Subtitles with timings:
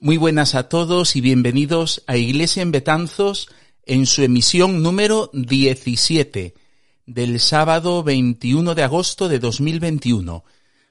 [0.00, 3.48] Muy buenas a todos y bienvenidos a Iglesia en Betanzos
[3.84, 6.54] en su emisión número 17
[7.04, 10.44] del sábado 21 de agosto de 2021.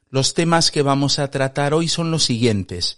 [0.10, 2.98] Los temas que vamos a tratar hoy son los siguientes.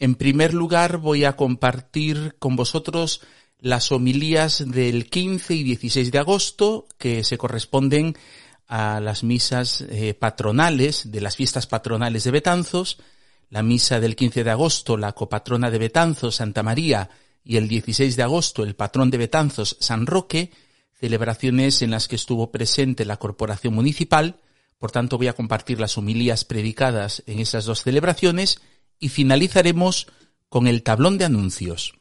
[0.00, 3.20] En primer lugar voy a compartir con vosotros
[3.60, 8.16] las homilías del 15 y 16 de agosto que se corresponden
[8.66, 12.98] a las misas eh, patronales de las fiestas patronales de Betanzos
[13.54, 17.08] la misa del 15 de agosto, la copatrona de Betanzos, Santa María,
[17.44, 20.50] y el 16 de agosto, el patrón de Betanzos, San Roque,
[20.98, 24.40] celebraciones en las que estuvo presente la corporación municipal,
[24.80, 28.60] por tanto voy a compartir las homilías predicadas en esas dos celebraciones
[28.98, 30.08] y finalizaremos
[30.48, 31.94] con el tablón de anuncios.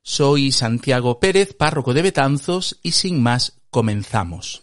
[0.00, 4.61] Soy Santiago Pérez, párroco de Betanzos, y sin más comenzamos.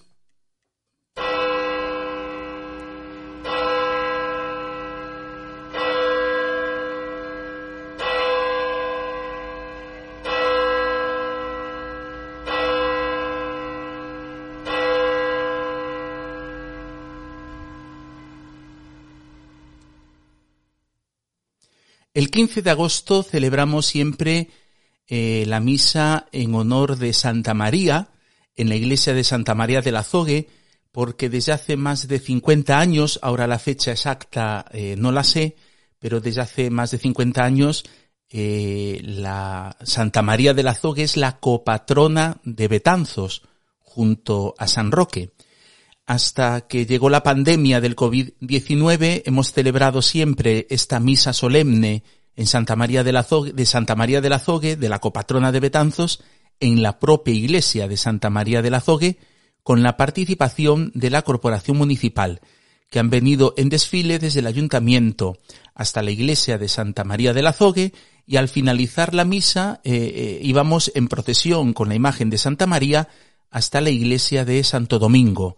[22.20, 24.50] El 15 de agosto celebramos siempre
[25.08, 28.10] eh, la misa en honor de Santa María
[28.58, 30.50] en la iglesia de Santa María del Azogue,
[30.92, 35.56] porque desde hace más de 50 años, ahora la fecha exacta eh, no la sé,
[35.98, 37.86] pero desde hace más de 50 años
[38.30, 43.44] eh, la Santa María del Azogue es la copatrona de Betanzos
[43.78, 45.32] junto a San Roque.
[46.10, 52.02] Hasta que llegó la pandemia del COVID-19 hemos celebrado siempre esta misa solemne
[52.36, 56.24] en Santa María de, la de Santa María del Azogue, de la copatrona de Betanzos,
[56.60, 59.20] en la propia iglesia de Santa María del Azogue,
[59.62, 62.42] con la participación de la corporación municipal,
[62.90, 65.38] que han venido en desfile desde el ayuntamiento
[65.76, 67.94] hasta la iglesia de Santa María del Azogue
[68.26, 72.66] y al finalizar la misa eh, eh, íbamos en procesión con la imagen de Santa
[72.66, 73.10] María
[73.52, 75.58] hasta la iglesia de Santo Domingo,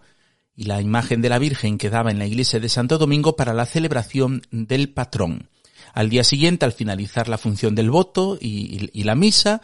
[0.55, 3.65] y la imagen de la Virgen quedaba en la iglesia de Santo Domingo para la
[3.65, 5.49] celebración del patrón.
[5.93, 9.61] Al día siguiente, al finalizar la función del voto y, la misa,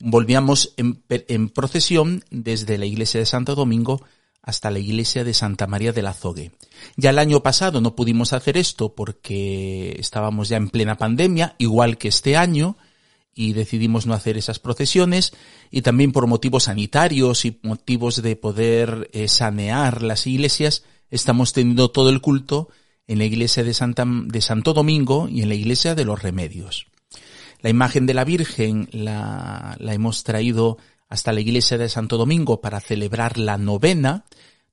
[0.00, 4.02] volvíamos en, en, procesión desde la iglesia de Santo Domingo
[4.42, 6.52] hasta la iglesia de Santa María del Azogue.
[6.96, 11.98] Ya el año pasado no pudimos hacer esto porque estábamos ya en plena pandemia, igual
[11.98, 12.76] que este año,
[13.38, 15.32] y decidimos no hacer esas procesiones
[15.70, 21.92] y también por motivos sanitarios y motivos de poder eh, sanear las iglesias estamos teniendo
[21.92, 22.68] todo el culto
[23.06, 26.88] en la iglesia de, Santo Domingo y en la iglesia de los Remedios.
[27.62, 30.76] La imagen de la Virgen la, la hemos traído
[31.08, 34.24] hasta la iglesia de Santo Domingo para celebrar la novena,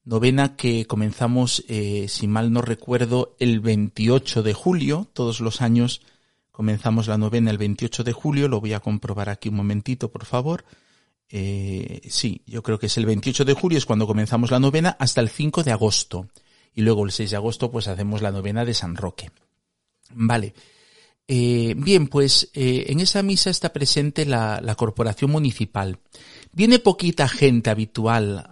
[0.06, 6.02] novena que comenzamos, eh, si mal no recuerdo, el 28 de julio, todos los años
[6.56, 10.24] Comenzamos la novena el 28 de julio, lo voy a comprobar aquí un momentito, por
[10.24, 10.64] favor.
[11.28, 14.96] Eh, sí, yo creo que es el 28 de julio, es cuando comenzamos la novena,
[14.98, 16.30] hasta el 5 de agosto.
[16.74, 19.32] Y luego el 6 de agosto, pues hacemos la novena de San Roque.
[20.12, 20.54] Vale.
[21.28, 26.00] Eh, bien, pues eh, en esa misa está presente la, corporación municipal.
[26.54, 28.50] Viene poquita gente habitual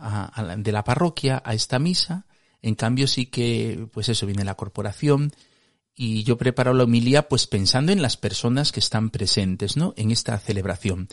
[0.57, 2.25] de la parroquia a esta misa,
[2.61, 5.31] en cambio sí que, pues eso, viene la corporación,
[5.95, 9.93] y yo preparo la homilía pues pensando en las personas que están presentes, ¿no?
[9.97, 11.07] En esta celebración.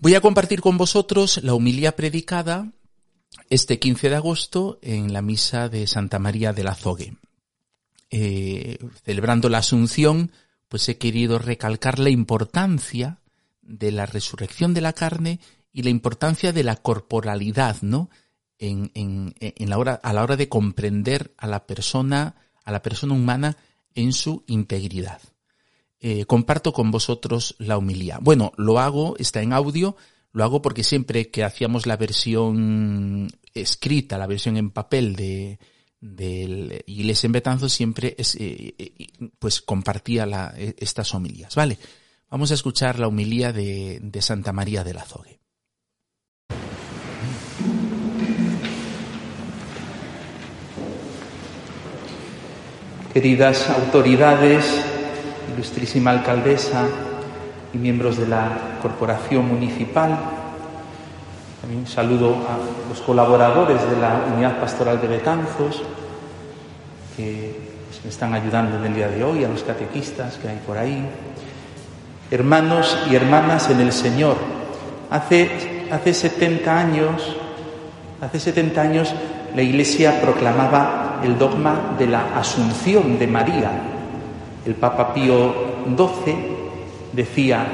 [0.00, 2.72] Voy a compartir con vosotros la homilía predicada
[3.50, 7.16] este 15 de agosto en la misa de Santa María del Azogue.
[8.10, 10.32] Eh, celebrando la Asunción,
[10.68, 13.18] pues he querido recalcar la importancia
[13.60, 15.40] de la resurrección de la carne
[15.72, 18.08] y la importancia de la corporalidad, ¿no?
[18.58, 22.82] En, en, en la hora, a la hora de comprender a la persona, a la
[22.82, 23.56] persona humana
[23.98, 25.20] en su integridad.
[26.00, 28.20] Eh, comparto con vosotros la humildad.
[28.22, 29.96] Bueno, lo hago, está en audio,
[30.32, 35.58] lo hago porque siempre que hacíamos la versión escrita, la versión en papel de,
[36.00, 39.08] del Iglesia en Betanzo, siempre es, eh, eh,
[39.40, 41.56] pues compartía la, estas homilías.
[41.56, 41.76] Vale,
[42.30, 45.40] vamos a escuchar la humilía de, de Santa María del Azogue.
[53.12, 54.64] Queridas autoridades,
[55.54, 56.86] ilustrísima alcaldesa
[57.72, 60.18] y miembros de la corporación municipal.
[61.60, 65.82] También saludo a los colaboradores de la unidad pastoral de Betanzos,
[67.16, 67.68] que
[68.04, 71.04] me están ayudando en el día de hoy, a los catequistas que hay por ahí.
[72.30, 74.36] Hermanos y hermanas en el Señor,
[75.10, 77.36] hace, hace 70 años,
[78.20, 79.14] hace 70 años
[79.54, 83.70] la Iglesia proclamaba el dogma de la Asunción de María.
[84.64, 85.54] El Papa Pío
[85.96, 86.34] XII
[87.12, 87.66] decía,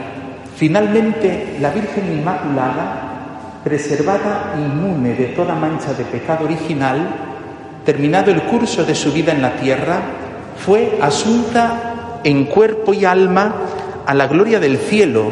[0.57, 7.07] finalmente la Virgen Inmaculada, preservada inmune de toda mancha de pecado original,
[7.85, 10.01] terminado el curso de su vida en la tierra,
[10.65, 13.55] fue asunta en cuerpo y alma
[14.07, 15.31] a la gloria del cielo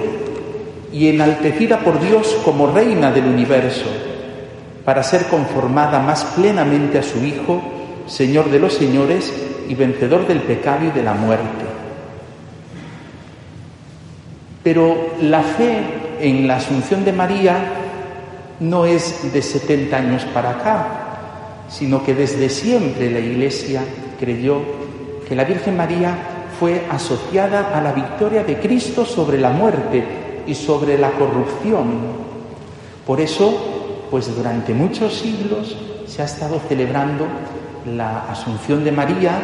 [0.92, 3.86] y enaltecida por Dios como reina del universo,
[4.84, 7.62] para ser conformada más plenamente a su Hijo,
[8.06, 9.32] Señor de los señores
[9.68, 11.64] y vencedor del pecado y de la muerte.
[14.62, 15.82] Pero la fe
[16.20, 17.56] en la Asunción de María
[18.60, 20.86] no es de 70 años para acá,
[21.68, 23.82] sino que desde siempre la Iglesia
[24.20, 24.60] creyó
[25.28, 26.14] que la Virgen María
[26.60, 30.04] fue asociada a la victoria de Cristo sobre la muerte
[30.46, 31.86] y sobre la corrupción.
[33.06, 33.71] Por eso,
[34.12, 35.74] pues durante muchos siglos
[36.06, 37.26] se ha estado celebrando
[37.96, 39.40] la Asunción de María.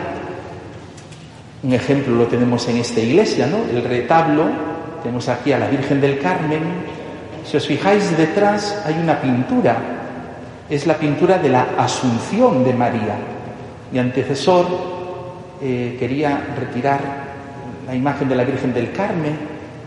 [1.62, 3.56] Un ejemplo lo tenemos en esta iglesia, ¿no?
[3.75, 4.44] El retablo,
[5.03, 6.61] tenemos aquí a la Virgen del Carmen.
[7.47, 9.79] Si os fijáis detrás hay una pintura,
[10.69, 13.17] es la pintura de la Asunción de María.
[13.91, 14.67] Mi antecesor
[15.62, 17.00] eh, quería retirar
[17.87, 19.35] la imagen de la Virgen del Carmen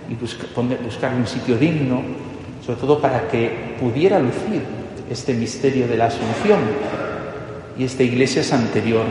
[0.10, 2.31] y buscar un sitio digno,
[2.66, 4.62] sobre todo para que pudiera lucir
[5.10, 6.60] este misterio de la Asunción.
[7.78, 9.06] Y esta iglesia es anterior,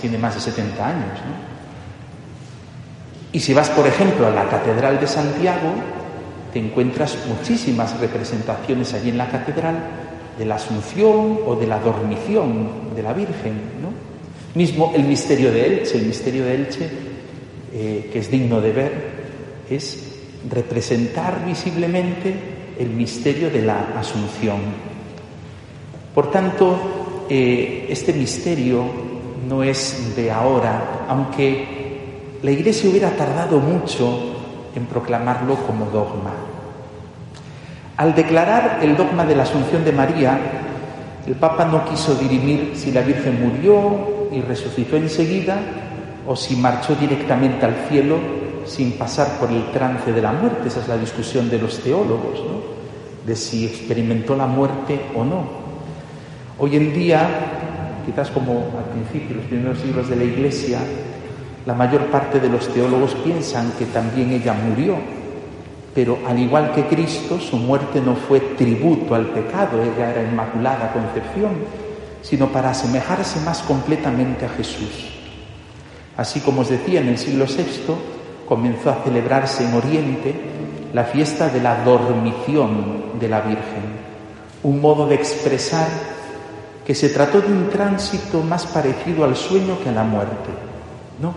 [0.00, 1.18] tiene más de 70 años.
[3.32, 5.72] Y si vas, por ejemplo, a la Catedral de Santiago,
[6.52, 9.76] te encuentras muchísimas representaciones allí en la catedral
[10.36, 13.52] de la Asunción o de la Dormición de la Virgen.
[13.80, 13.92] ¿no?
[14.54, 16.90] Mismo el misterio de Elche, el misterio de Elche,
[17.72, 18.92] eh, que es digno de ver,
[19.70, 20.10] es
[20.50, 22.34] representar visiblemente
[22.80, 24.58] el misterio de la Asunción.
[26.14, 28.84] Por tanto, eh, este misterio
[29.46, 34.18] no es de ahora, aunque la Iglesia hubiera tardado mucho
[34.74, 36.32] en proclamarlo como dogma.
[37.98, 40.40] Al declarar el dogma de la Asunción de María,
[41.26, 45.58] el Papa no quiso dirimir si la Virgen murió y resucitó enseguida
[46.26, 48.16] o si marchó directamente al cielo
[48.66, 50.68] sin pasar por el trance de la muerte.
[50.68, 52.80] Esa es la discusión de los teólogos, ¿no?
[53.26, 55.44] de si experimentó la muerte o no.
[56.58, 57.28] Hoy en día,
[58.06, 60.78] quizás como al principio, los primeros siglos de la Iglesia,
[61.66, 64.96] la mayor parte de los teólogos piensan que también ella murió,
[65.94, 70.92] pero al igual que Cristo, su muerte no fue tributo al pecado, ella era inmaculada
[70.92, 71.52] concepción,
[72.22, 75.10] sino para asemejarse más completamente a Jesús.
[76.16, 77.94] Así como os decía, en el siglo VI
[78.50, 80.34] comenzó a celebrarse en Oriente
[80.92, 83.84] la fiesta de la dormición de la Virgen,
[84.64, 85.86] un modo de expresar
[86.84, 90.50] que se trató de un tránsito más parecido al sueño que a la muerte.
[91.22, 91.32] No.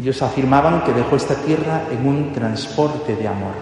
[0.00, 3.52] Ellos afirmaban que dejó esta tierra en un transporte de amor.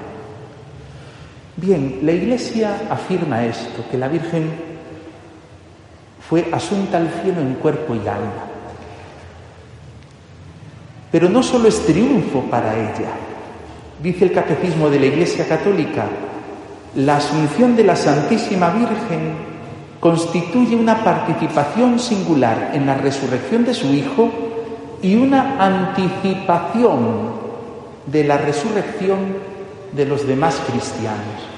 [1.57, 4.53] Bien, la Iglesia afirma esto, que la Virgen
[6.29, 8.50] fue asunta al cielo en cuerpo y alma.
[11.11, 13.11] Pero no solo es triunfo para ella.
[14.03, 16.07] Dice el Catecismo de la Iglesia Católica,
[16.97, 19.51] la asunción de la Santísima Virgen
[20.01, 24.31] constituye una participación singular en la resurrección de su Hijo
[25.03, 27.41] y una anticipación
[28.07, 29.19] de la resurrección
[29.93, 31.51] de los demás cristianos.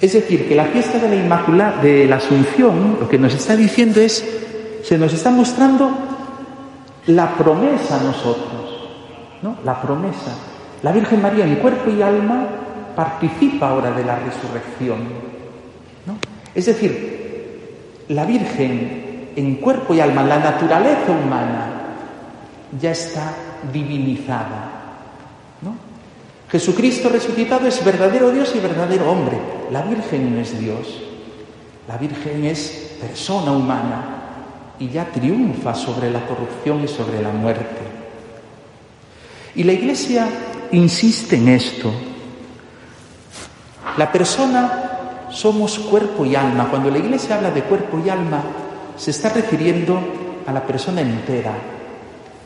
[0.00, 3.56] Es decir, que la fiesta de la Inmaculada, de la Asunción, lo que nos está
[3.56, 4.24] diciendo es,
[4.84, 5.90] se nos está mostrando
[7.06, 8.47] la promesa a nosotros,
[9.42, 9.56] ¿no?
[9.64, 10.36] La promesa.
[10.82, 12.46] La Virgen María en cuerpo y alma
[12.94, 14.98] participa ahora de la resurrección,
[16.06, 16.16] ¿no?
[16.54, 21.70] Es decir, la Virgen en cuerpo y alma, la naturaleza humana,
[22.80, 23.34] ya está
[23.72, 24.78] divinizada,
[26.50, 29.38] Jesucristo resucitado es verdadero Dios y verdadero hombre.
[29.70, 31.02] La Virgen no es Dios.
[31.86, 34.04] La Virgen es persona humana
[34.78, 37.97] y ya triunfa sobre la corrupción y sobre la muerte.
[39.58, 40.28] Y la Iglesia
[40.70, 41.90] insiste en esto.
[43.96, 46.68] La persona somos cuerpo y alma.
[46.70, 48.40] Cuando la Iglesia habla de cuerpo y alma,
[48.96, 49.98] se está refiriendo
[50.46, 51.54] a la persona entera,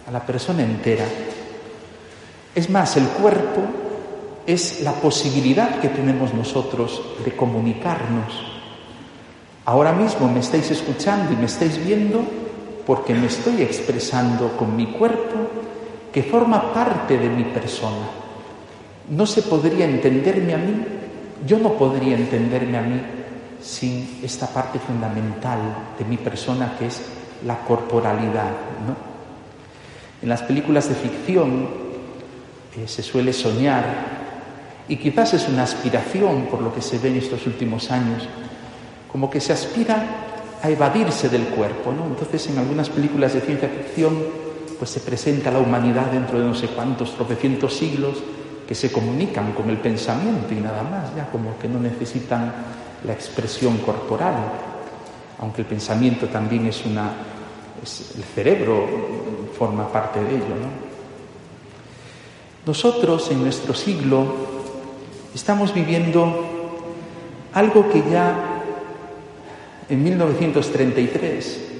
[0.09, 1.05] a la persona entera.
[2.55, 3.61] Es más, el cuerpo
[4.47, 8.33] es la posibilidad que tenemos nosotros de comunicarnos.
[9.67, 12.25] Ahora mismo me estáis escuchando y me estáis viendo
[12.87, 15.42] porque me estoy expresando con mi cuerpo
[16.13, 18.07] que forma parte de mi persona.
[19.09, 20.75] No se podría entenderme a mí,
[21.47, 23.01] yo no podría entenderme a mí
[23.61, 25.59] sin esta parte fundamental
[25.99, 27.03] de mi persona que es
[27.47, 28.51] la corporalidad.
[30.21, 31.69] En las películas de ficción
[32.77, 33.85] eh, se suele soñar
[34.89, 38.29] y quizás es una aspiración por lo que se ve en estos últimos años,
[39.11, 40.05] como que se aspira
[40.63, 42.07] a evadirse del cuerpo, ¿no?
[42.07, 44.15] Entonces en algunas películas de ciencia ficción
[44.83, 48.17] pues se presenta la humanidad dentro de no sé cuántos tropecientos siglos
[48.67, 52.53] que se comunican con el pensamiento y nada más, ya como que no necesitan
[53.07, 54.35] la expresión corporal,
[55.39, 57.13] aunque el pensamiento también es una
[58.17, 58.85] el cerebro
[59.57, 60.69] forma parte de ello, ¿no?
[62.67, 64.35] Nosotros en nuestro siglo
[65.33, 66.45] estamos viviendo
[67.55, 68.35] algo que ya
[69.89, 71.72] en 1933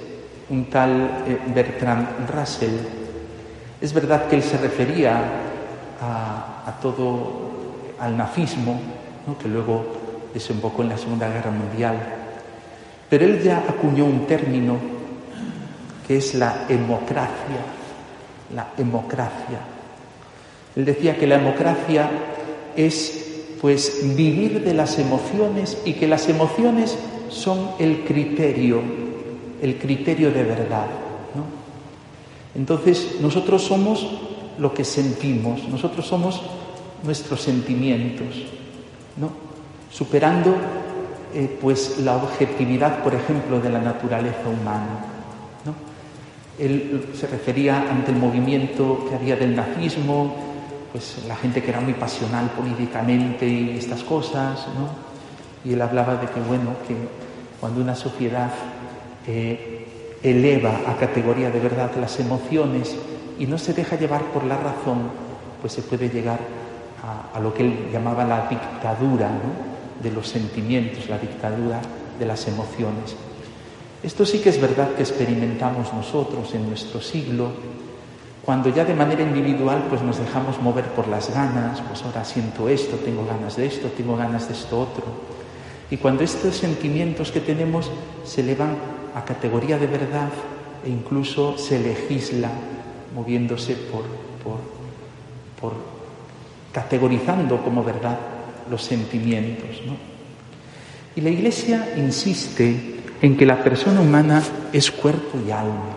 [0.49, 2.77] un tal eh, Bertrand Russell,
[3.81, 5.21] es verdad que él se refería
[6.01, 7.51] a, todo,
[7.99, 8.79] al nazismo,
[9.41, 9.85] que luego
[10.33, 11.97] desembocó en la Segunda Guerra Mundial,
[13.09, 14.77] pero él ya acuñó un término
[16.07, 17.61] que es la democracia,
[18.53, 19.59] la democracia.
[20.75, 22.09] Él decía que la democracia
[22.75, 23.23] es
[23.61, 26.97] pues vivir de las emociones y que las emociones
[27.29, 28.81] son el criterio,
[29.63, 30.87] el criterio de verdad.
[32.53, 34.05] Entonces nosotros somos
[34.59, 36.41] lo que sentimos, nosotros somos
[37.01, 38.27] nuestros sentimientos,
[39.17, 39.31] ¿no?
[39.89, 40.53] superando
[41.33, 45.09] eh, pues la objetividad, por ejemplo, de la naturaleza humana.
[46.59, 50.35] Él se refería ante el movimiento que había del nazismo,
[50.91, 54.87] pues la gente que era muy pasional políticamente y estas cosas, ¿no?
[55.67, 56.95] Y él hablaba de que, bueno, que
[57.59, 58.51] cuando una sociedad
[59.27, 59.85] eh,
[60.21, 62.95] eleva a categoría de verdad las emociones
[63.39, 65.09] y no se deja llevar por la razón,
[65.61, 66.39] pues se puede llegar
[67.03, 70.01] a, a lo que él llamaba la dictadura ¿no?
[70.01, 71.81] de los sentimientos, la dictadura
[72.19, 73.15] de las emociones.
[74.03, 77.51] Esto sí que es verdad que experimentamos nosotros en nuestro siglo,
[78.43, 82.67] cuando ya de manera individual pues nos dejamos mover por las ganas, pues ahora siento
[82.67, 85.05] esto, tengo ganas de esto, tengo ganas de esto otro.
[85.89, 87.89] Y cuando estos sentimientos que tenemos
[88.25, 88.75] se elevan
[89.15, 90.29] a categoría de verdad
[90.83, 92.49] e incluso se legisla
[93.15, 94.03] moviéndose por,
[94.43, 94.59] por,
[95.59, 95.73] por
[96.71, 98.17] categorizando como verdad
[98.69, 99.81] los sentimientos.
[99.85, 99.95] ¿no?
[101.15, 104.41] Y la Iglesia insiste en que la persona humana
[104.73, 105.95] es cuerpo y alma.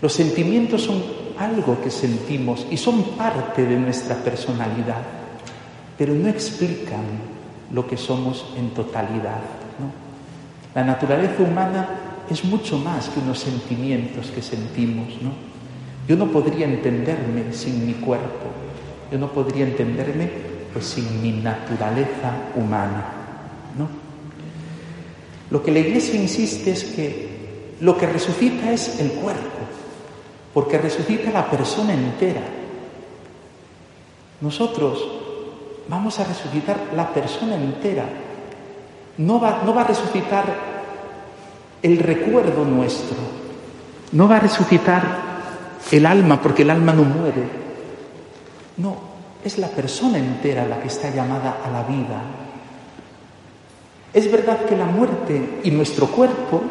[0.00, 1.02] Los sentimientos son
[1.38, 5.02] algo que sentimos y son parte de nuestra personalidad,
[5.98, 7.02] pero no explican
[7.72, 9.57] lo que somos en totalidad.
[10.78, 11.88] La naturaleza humana
[12.30, 15.08] es mucho más que unos sentimientos que sentimos.
[15.20, 15.32] ¿no?
[16.06, 18.46] Yo no podría entenderme sin mi cuerpo,
[19.10, 20.30] yo no podría entenderme
[20.72, 23.06] pues, sin mi naturaleza humana.
[23.76, 23.88] ¿no?
[25.50, 27.28] Lo que la Iglesia insiste es que
[27.80, 29.58] lo que resucita es el cuerpo
[30.54, 32.42] porque resucita la persona entera.
[34.40, 35.04] Nosotros
[35.88, 38.27] vamos a resucitar la persona entera.
[39.18, 40.44] No va, no va a resucitar
[41.82, 43.16] el recuerdo nuestro,
[44.12, 45.02] no va a resucitar
[45.90, 47.42] el alma, porque el alma no muere.
[48.76, 48.96] No,
[49.44, 52.22] es la persona entera la que está llamada a la vida.
[54.12, 56.62] Es verdad que la muerte y nuestro cuerpo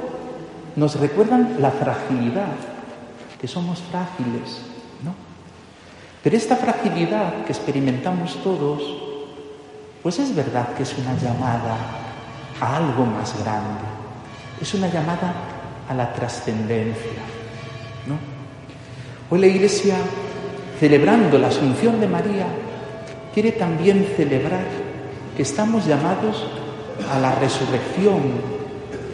[0.76, 2.56] nos recuerdan la fragilidad,
[3.40, 4.62] que somos frágiles,
[5.04, 5.14] ¿no?
[6.24, 8.82] Pero esta fragilidad que experimentamos todos,
[10.02, 12.07] pues es verdad que es una llamada
[12.60, 13.82] a algo más grande,
[14.62, 15.34] es una llamada
[15.88, 17.22] a la trascendencia,
[18.08, 18.18] ¿no?
[19.30, 19.96] Hoy la Iglesia,
[20.80, 22.48] celebrando la Asunción de María,
[23.34, 24.66] quiere también celebrar
[25.36, 26.48] que estamos llamados
[27.12, 28.22] a la resurrección,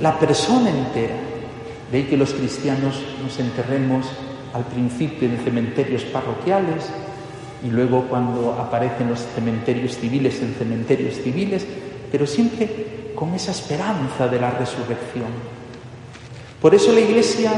[0.02, 1.16] la persona entera,
[1.92, 4.08] de que los cristianos nos enterremos
[4.54, 6.90] al principio en cementerios parroquiales
[7.64, 11.66] y luego cuando aparecen los cementerios civiles en cementerios civiles,
[12.12, 15.28] pero siempre con esa esperanza de la resurrección.
[16.62, 17.52] Por eso la Iglesia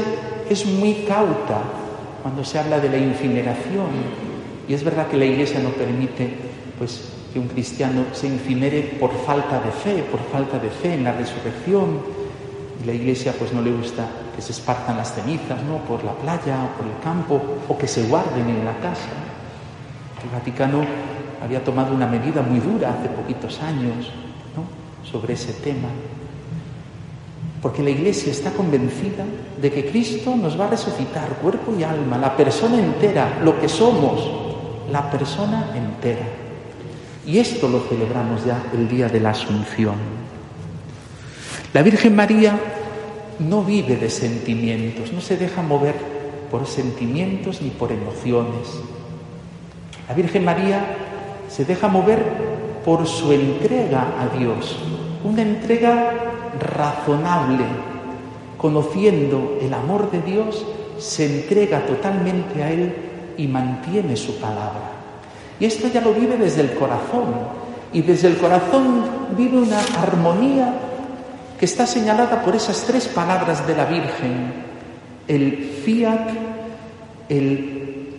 [0.48, 1.62] es muy cauta
[2.22, 3.86] cuando se habla de la incineración
[4.68, 6.28] y es verdad que la Iglesia no permite
[6.78, 11.04] pues que un cristiano se incinere por falta de fe, por falta de fe en
[11.04, 12.00] la resurrección.
[12.82, 15.78] Y la Iglesia pues no le gusta que se espartan las cenizas ¿no?
[15.78, 19.08] por la playa o por el campo o que se guarden en la casa.
[20.22, 20.84] El Vaticano
[21.42, 24.10] había tomado una medida muy dura hace poquitos años
[25.10, 25.88] sobre ese tema,
[27.62, 29.24] porque la Iglesia está convencida
[29.60, 33.68] de que Cristo nos va a resucitar cuerpo y alma, la persona entera, lo que
[33.68, 34.28] somos,
[34.90, 36.26] la persona entera.
[37.26, 39.96] Y esto lo celebramos ya el día de la Asunción.
[41.72, 42.58] La Virgen María
[43.40, 45.94] no vive de sentimientos, no se deja mover
[46.50, 48.68] por sentimientos ni por emociones.
[50.08, 50.84] La Virgen María
[51.48, 52.22] se deja mover
[52.86, 54.76] por su entrega a Dios,
[55.24, 56.12] una entrega
[56.60, 57.64] razonable,
[58.56, 60.64] conociendo el amor de Dios,
[60.96, 62.94] se entrega totalmente a Él
[63.36, 64.92] y mantiene su palabra.
[65.58, 67.24] Y esto ya lo vive desde el corazón,
[67.92, 69.02] y desde el corazón
[69.36, 70.72] vive una armonía
[71.58, 74.52] que está señalada por esas tres palabras de la Virgen,
[75.26, 76.28] el fiat,
[77.28, 78.10] el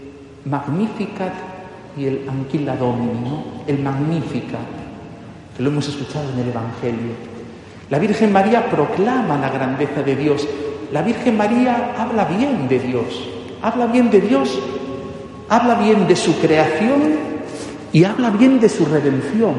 [0.43, 1.56] magnificat
[1.97, 4.59] y el anquila domini, el magnificat,
[5.55, 7.13] que lo hemos escuchado en el Evangelio.
[7.89, 10.47] La Virgen María proclama la grandeza de Dios.
[10.91, 13.27] La Virgen María habla bien de Dios,
[13.61, 14.59] habla bien de Dios,
[15.49, 17.17] habla bien de su creación
[17.91, 19.55] y habla bien de su redención.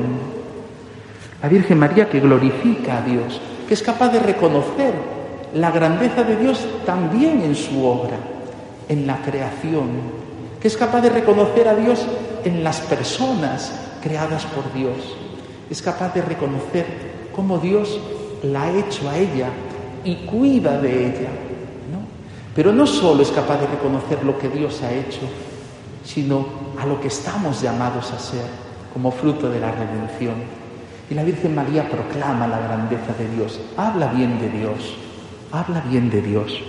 [1.42, 4.94] La Virgen María que glorifica a Dios, que es capaz de reconocer
[5.54, 8.16] la grandeza de Dios también en su obra,
[8.88, 9.88] en la creación,
[10.60, 12.06] que es capaz de reconocer a Dios
[12.44, 14.96] en las personas creadas por Dios,
[15.70, 16.86] es capaz de reconocer
[17.34, 18.00] cómo Dios
[18.42, 19.48] la ha hecho a ella
[20.04, 21.30] y cuida de ella.
[21.92, 22.00] ¿no?
[22.54, 25.20] Pero no solo es capaz de reconocer lo que Dios ha hecho,
[26.04, 26.46] sino
[26.80, 28.46] a lo que estamos llamados a ser
[28.92, 30.34] como fruto de la redención.
[31.10, 34.94] Y la Virgen María proclama la grandeza de Dios, habla bien de Dios,
[35.52, 36.60] habla bien de Dios.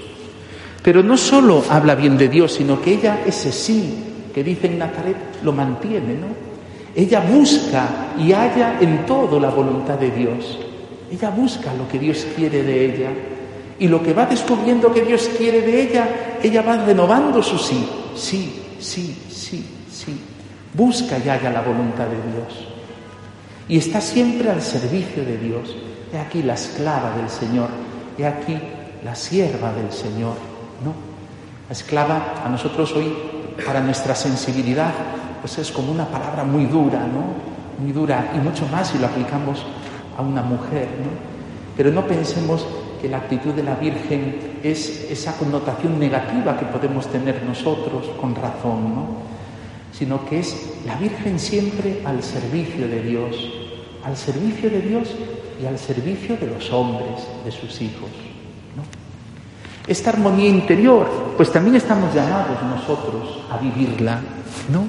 [0.81, 4.79] Pero no solo habla bien de Dios, sino que ella ese sí que dice en
[4.79, 6.49] Nazaret lo mantiene, ¿no?
[6.95, 10.59] Ella busca y halla en todo la voluntad de Dios.
[11.11, 13.09] Ella busca lo que Dios quiere de ella.
[13.79, 16.07] Y lo que va descubriendo que Dios quiere de ella,
[16.43, 17.87] ella va renovando su sí.
[18.15, 20.19] Sí, sí, sí, sí.
[20.73, 22.67] Busca y halla la voluntad de Dios.
[23.69, 25.75] Y está siempre al servicio de Dios.
[26.11, 27.69] He aquí la esclava del Señor.
[28.17, 28.57] He aquí
[29.03, 30.35] la sierva del Señor.
[30.83, 30.93] ¿No?
[31.67, 33.13] La esclava a nosotros hoy,
[33.65, 34.93] para nuestra sensibilidad,
[35.41, 37.83] pues es como una palabra muy dura, ¿no?
[37.83, 38.31] Muy dura.
[38.35, 39.65] Y mucho más si lo aplicamos
[40.17, 41.09] a una mujer, ¿no?
[41.77, 42.65] Pero no pensemos
[43.01, 48.35] que la actitud de la Virgen es esa connotación negativa que podemos tener nosotros con
[48.35, 49.07] razón, ¿no?
[49.93, 53.53] Sino que es la Virgen siempre al servicio de Dios,
[54.03, 55.15] al servicio de Dios
[55.61, 58.28] y al servicio de los hombres, de sus hijos.
[59.89, 64.21] Esta armonía interior, pues también estamos llamados nosotros a vivirla,
[64.71, 64.87] ¿no?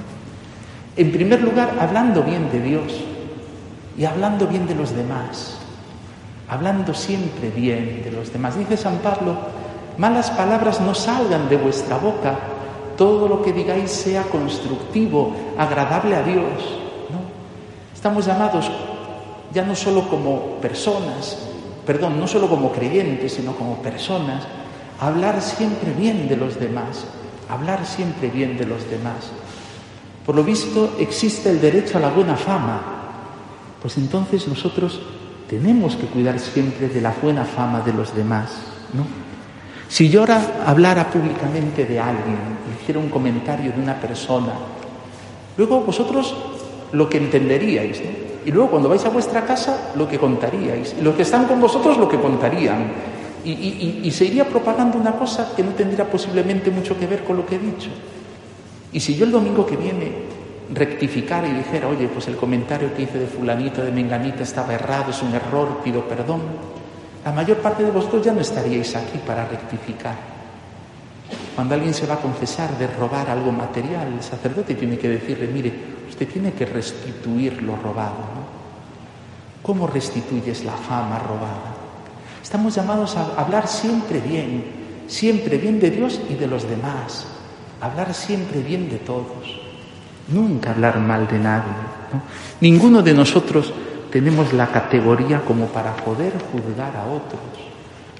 [0.96, 2.92] En primer lugar, hablando bien de Dios
[3.98, 5.60] y hablando bien de los demás
[6.50, 8.58] hablando siempre bien de los demás.
[8.58, 9.36] Dice San Pablo,
[9.96, 12.38] malas palabras no salgan de vuestra boca,
[12.96, 16.52] todo lo que digáis sea constructivo, agradable a Dios.
[17.10, 17.20] ¿no?
[17.94, 18.70] Estamos llamados
[19.54, 21.38] ya no solo como personas,
[21.86, 24.42] perdón, no solo como creyentes, sino como personas,
[25.00, 27.06] hablar siempre bien de los demás,
[27.48, 29.30] hablar siempre bien de los demás.
[30.24, 32.82] Por lo visto existe el derecho a la buena fama,
[33.80, 35.00] pues entonces nosotros
[35.48, 38.50] tenemos que cuidar siempre de la buena fama de los demás,
[38.92, 39.04] ¿no?
[39.88, 42.38] Si yo ahora hablara públicamente de alguien,
[42.80, 44.52] hiciera un comentario de una persona,
[45.56, 46.36] luego vosotros
[46.92, 48.30] lo que entenderíais, ¿no?
[48.44, 50.96] Y luego cuando vais a vuestra casa, lo que contaríais.
[50.98, 52.92] Y los que están con vosotros, lo que contarían.
[53.44, 57.46] Y, se iría propagando una cosa que no tendría posiblemente mucho que ver con lo
[57.46, 57.90] que he dicho.
[58.92, 60.12] Y si yo el domingo que viene
[60.72, 65.10] rectificar y dijera, oye, pues el comentario que hice de fulanito, de menganita estaba errado,
[65.10, 66.40] es un error, pido perdón,
[67.24, 70.14] la mayor parte de vosotros ya no estaríais aquí para rectificar.
[71.54, 75.46] Cuando alguien se va a confesar de robar algo material, el sacerdote tiene que decirle,
[75.48, 75.72] mire,
[76.08, 78.16] usted tiene que restituir lo robado.
[78.34, 78.60] ¿no?
[79.62, 81.79] ¿Cómo restituyes la fama robada?
[82.50, 84.64] Estamos llamados a hablar siempre bien,
[85.06, 87.24] siempre bien de Dios y de los demás,
[87.80, 89.60] hablar siempre bien de todos.
[90.26, 91.70] Nunca hablar mal de nadie.
[92.60, 93.72] Ninguno de nosotros
[94.10, 97.40] tenemos la categoría como para poder juzgar a otros.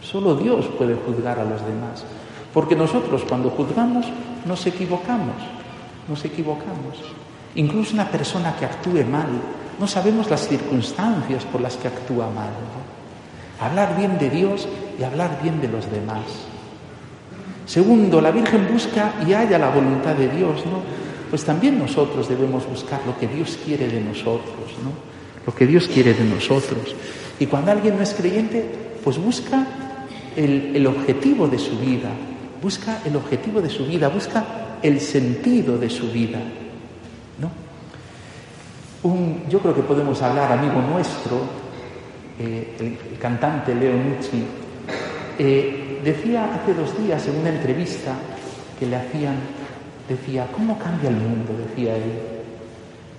[0.01, 2.05] Solo Dios puede juzgar a los demás.
[2.55, 4.07] Porque nosotros cuando juzgamos
[4.47, 5.43] nos equivocamos,
[6.09, 7.03] nos equivocamos.
[7.57, 9.27] Incluso una persona que actúe mal,
[9.81, 12.51] no sabemos las circunstancias por las que actúa mal.
[13.61, 14.69] Hablar bien de Dios
[14.99, 16.25] y hablar bien de los demás.
[17.67, 20.81] Segundo, la Virgen busca y halla la voluntad de Dios, ¿no?
[21.31, 24.91] pues también nosotros debemos buscar lo que Dios quiere de nosotros, ¿no?
[25.47, 26.95] Lo que Dios quiere de nosotros.
[27.39, 28.69] Y cuando alguien no es creyente,
[29.03, 29.65] pues busca
[30.37, 32.11] el, objetivo de su vida,
[32.61, 34.45] busca el objetivo de su vida, busca
[34.83, 36.41] el sentido de su vida,
[37.39, 37.51] ¿no?
[39.49, 41.41] yo creo que podemos hablar, amigo nuestro,
[42.41, 44.43] eh, el, cantante Leo Nucci,
[45.39, 48.15] eh, decía hace dos días en una entrevista
[48.79, 49.37] que le hacían
[50.11, 51.55] Decía, ¿cómo cambia el mundo?
[51.69, 52.03] Decía él.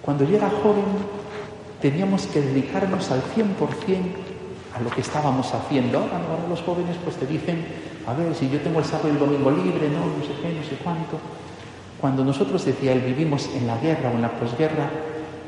[0.01, 0.83] Cuando yo era joven
[1.79, 3.47] teníamos que dedicarnos al 100%
[4.75, 5.99] a lo que estábamos haciendo.
[5.99, 7.63] Ahora, los jóvenes pues te dicen,
[8.05, 10.53] a ver, si yo tengo el sábado y el domingo libre, no, no sé qué,
[10.53, 11.17] no sé cuánto.
[12.01, 14.89] Cuando nosotros, decía él, vivimos en la guerra o en la posguerra,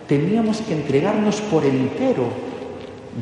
[0.07, 2.29] teníamos que entregarnos por entero.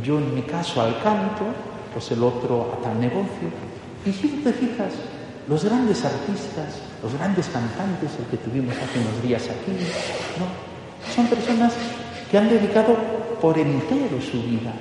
[0.03, 1.45] Yo en mi caso al canto,
[1.93, 3.49] pues el otro a tal negocio.
[4.05, 4.93] Y si te fijas,
[5.47, 9.71] los grandes artistas, los grandes cantantes, el que tuvimos hace unos días aquí,
[10.39, 10.71] ¿no?
[11.13, 11.73] son personas
[12.29, 12.95] que han dedicado
[13.41, 14.73] por entero su vida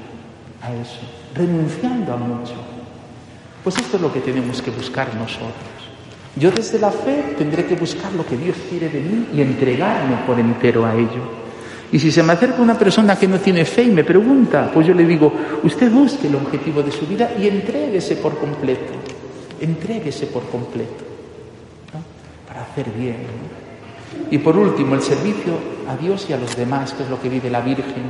[0.63, 1.01] a eso,
[1.35, 2.55] renunciando a mucho.
[3.65, 5.81] Pues esto es lo que tenemos que buscar nosotros.
[6.37, 10.17] Yo desde la fe tendré que buscar lo que Dios quiere de mí y entregarme
[10.27, 11.40] por entero a ello.
[11.93, 14.87] Y si se me acerca una persona que no tiene fe y me pregunta, pues
[14.87, 15.33] yo le digo,
[15.65, 18.93] usted busque el objetivo de su vida y entréguese por completo.
[19.61, 21.05] Entréguese por completo.
[22.47, 23.17] Para hacer bien.
[24.31, 25.55] Y por último, el servicio
[25.89, 28.05] a Dios y a los demás, que es lo que vive la Virgen,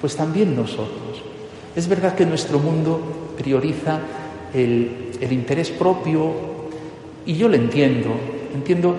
[0.00, 1.22] pues también nosotros.
[1.74, 4.00] Es verdad que nuestro mundo prioriza
[4.52, 6.32] el, el interés propio
[7.24, 8.10] y yo lo entiendo.
[8.54, 8.96] Entiendo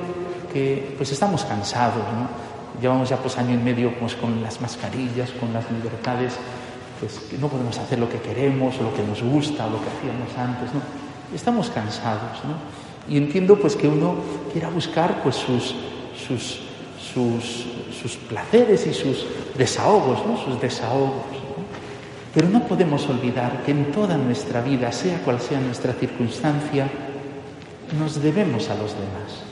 [0.51, 2.48] que pues estamos cansados, ¿no?
[2.81, 6.35] Llevamos ya pues año y medio pues, con las mascarillas, con las libertades,
[6.99, 9.89] pues que no podemos hacer lo que queremos o lo que nos gusta lo que
[9.89, 10.81] hacíamos antes, ¿no?
[11.35, 13.13] Estamos cansados, ¿no?
[13.13, 14.15] Y entiendo pues que uno
[14.51, 15.75] quiera buscar pues sus,
[16.27, 16.61] sus,
[17.13, 17.65] sus,
[18.01, 19.25] sus placeres y sus
[19.57, 20.37] desahogos, ¿no?
[20.37, 21.25] Sus desahogos.
[22.33, 26.87] Pero no podemos olvidar que en toda nuestra vida, sea cual sea nuestra circunstancia,
[27.97, 29.43] nos debemos a los demás.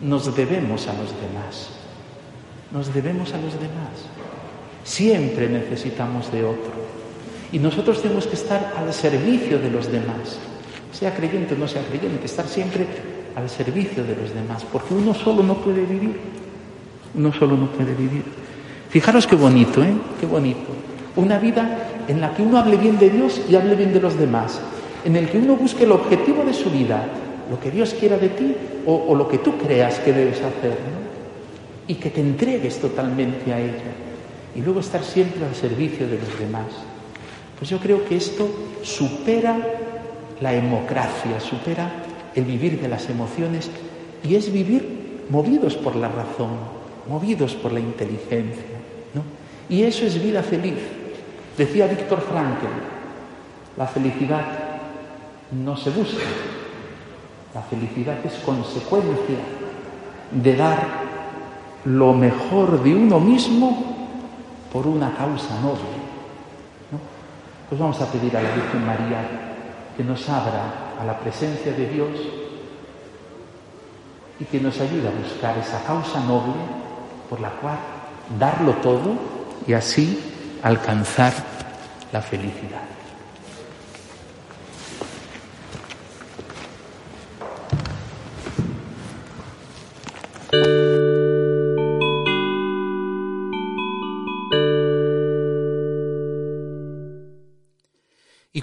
[0.00, 1.79] Nos debemos a los demás
[2.72, 4.06] nos debemos a los demás.
[4.84, 6.72] Siempre necesitamos de otro.
[7.52, 10.38] Y nosotros tenemos que estar al servicio de los demás.
[10.92, 12.86] Sea creyente o no sea creyente, estar siempre
[13.34, 14.64] al servicio de los demás.
[14.72, 16.18] Porque uno solo no puede vivir.
[17.14, 18.22] Uno solo no puede vivir.
[18.88, 19.92] Fijaros qué bonito, ¿eh?
[20.18, 20.68] Qué bonito.
[21.16, 24.18] Una vida en la que uno hable bien de Dios y hable bien de los
[24.18, 24.60] demás.
[25.04, 27.04] En el que uno busque el objetivo de su vida,
[27.50, 28.54] lo que Dios quiera de ti
[28.86, 30.70] o, lo que tú creas que debes hacer.
[30.70, 31.00] ¿no?
[31.90, 33.90] Y que te entregues totalmente a ella
[34.54, 36.66] y luego estar siempre al servicio de los demás.
[37.58, 38.48] Pues yo creo que esto
[38.84, 39.58] supera
[40.40, 41.90] la democracia, supera
[42.36, 43.68] el vivir de las emociones
[44.22, 46.50] y es vivir movidos por la razón,
[47.08, 48.78] movidos por la inteligencia.
[49.12, 49.24] ¿no?
[49.68, 50.78] Y eso es vida feliz.
[51.58, 52.66] Decía Víctor Frankl,
[53.76, 54.44] la felicidad
[55.50, 56.22] no se busca,
[57.52, 59.38] la felicidad es consecuencia
[60.30, 61.09] de dar
[61.84, 63.96] lo mejor de uno mismo
[64.72, 66.00] por una causa noble.
[67.68, 69.20] Pues vamos a pedir a la Virgen María
[69.96, 72.10] que nos abra a la presencia de Dios
[74.38, 76.54] y que nos ayude a buscar esa causa noble
[77.28, 77.78] por la cual
[78.38, 79.12] darlo todo
[79.66, 80.18] y así
[80.62, 81.32] alcanzar
[82.12, 82.99] la felicidad.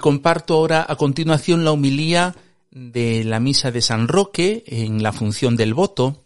[0.08, 2.34] Comparto ahora a continuación la humilía
[2.70, 6.24] de la misa de San Roque en la función del voto.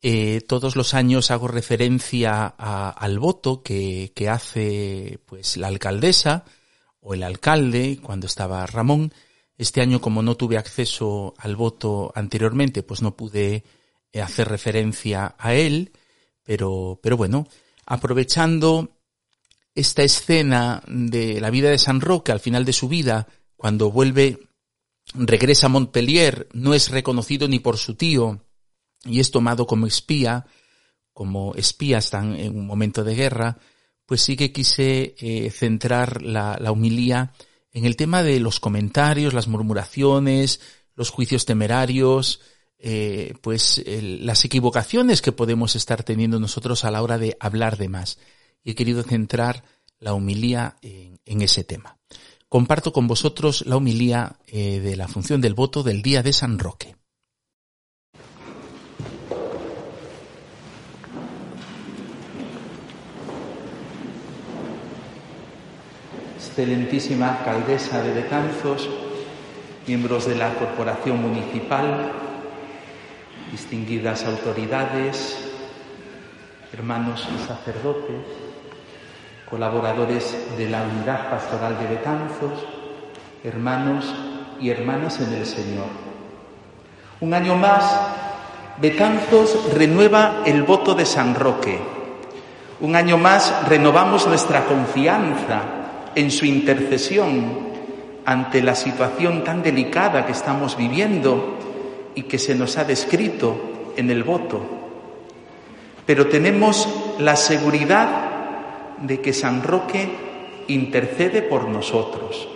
[0.00, 6.46] Eh, todos los años hago referencia al voto que, que hace pues la alcaldesa
[7.00, 9.12] o el alcalde cuando estaba Ramón.
[9.58, 13.62] Este año, como no tuve acceso al voto anteriormente, pues no pude
[14.10, 15.92] eh, hacer referencia a él,
[16.42, 17.46] pero, pero bueno,
[17.84, 18.88] aprovechando
[19.74, 24.38] esta escena de la vida de San Roque al final de su vida, cuando vuelve,
[25.14, 28.44] regresa a Montpellier, no es reconocido ni por su tío
[29.04, 30.46] y es tomado como espía,
[31.12, 33.58] como espía están en un momento de guerra,
[34.06, 37.32] pues sí que quise eh, centrar la, la humilía
[37.72, 40.60] en el tema de los comentarios, las murmuraciones,
[40.94, 42.40] los juicios temerarios,
[42.78, 47.88] eh, pues las equivocaciones que podemos estar teniendo nosotros a la hora de hablar de
[47.88, 48.18] más
[48.64, 49.64] y he querido centrar
[49.98, 51.98] la humilía en, ese tema.
[52.48, 56.58] Comparto con vosotros la humilía eh, de la función del voto del día de San
[56.58, 56.96] Roque.
[66.36, 68.88] Excelentísima alcaldesa de Betanzos,
[69.86, 72.12] miembros de la Corporación Municipal,
[73.50, 75.38] distinguidas autoridades,
[76.72, 78.41] hermanos y sacerdotes,
[79.52, 82.66] colaboradores de la Unidad Pastoral de Betanzos,
[83.44, 84.06] hermanos
[84.58, 85.88] y hermanas en el Señor.
[87.20, 87.84] Un año más,
[88.78, 91.78] Betanzos renueva el voto de San Roque,
[92.80, 95.60] Un año más renovamos nuestra confianza
[96.14, 97.58] en su intercesión
[98.24, 101.58] ante la situación tan delicada que estamos viviendo
[102.14, 104.62] y que se nos ha descrito en el voto.
[106.06, 106.88] Pero tenemos
[107.18, 108.31] la seguridad
[109.02, 110.08] de que San Roque
[110.68, 112.48] intercede por nosotros.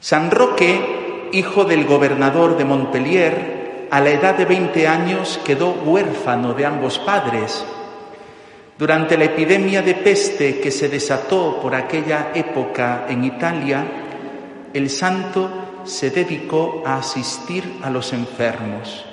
[0.00, 6.52] San Roque, hijo del gobernador de Montpellier, a la edad de 20 años quedó huérfano
[6.52, 7.64] de ambos padres.
[8.76, 13.86] Durante la epidemia de peste que se desató por aquella época en Italia,
[14.72, 15.48] el santo
[15.84, 19.04] se dedicó a asistir a los enfermos.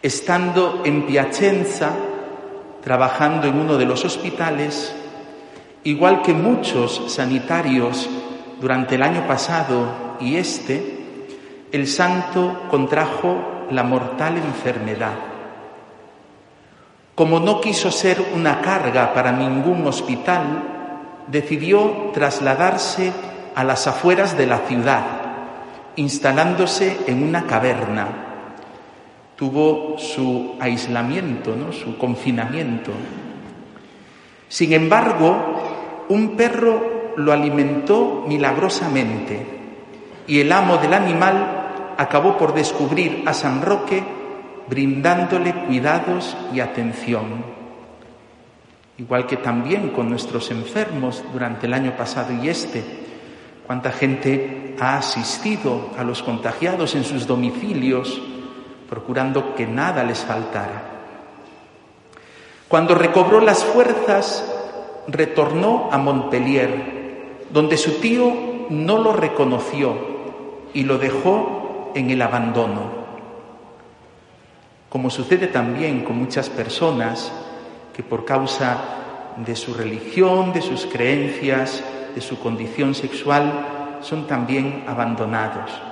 [0.00, 1.92] Estando en Piacenza,
[2.82, 4.94] trabajando en uno de los hospitales,
[5.84, 8.08] igual que muchos sanitarios
[8.60, 15.14] durante el año pasado y este, el santo contrajo la mortal enfermedad.
[17.14, 20.62] Como no quiso ser una carga para ningún hospital,
[21.28, 23.12] decidió trasladarse
[23.54, 25.04] a las afueras de la ciudad,
[25.96, 28.31] instalándose en una caverna
[29.42, 31.72] tuvo su aislamiento, ¿no?
[31.72, 32.92] su confinamiento.
[34.46, 39.44] Sin embargo, un perro lo alimentó milagrosamente
[40.28, 44.04] y el amo del animal acabó por descubrir a San Roque
[44.68, 47.44] brindándole cuidados y atención.
[48.96, 52.84] Igual que también con nuestros enfermos durante el año pasado y este,
[53.66, 58.22] cuánta gente ha asistido a los contagiados en sus domicilios,
[58.92, 60.82] procurando que nada les faltara.
[62.68, 64.44] Cuando recobró las fuerzas,
[65.08, 69.96] retornó a Montpellier, donde su tío no lo reconoció
[70.74, 72.82] y lo dejó en el abandono.
[74.90, 77.32] Como sucede también con muchas personas
[77.94, 78.76] que por causa
[79.38, 81.82] de su religión, de sus creencias,
[82.14, 85.91] de su condición sexual, son también abandonados.